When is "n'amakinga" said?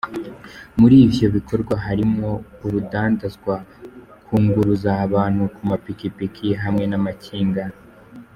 6.87-7.63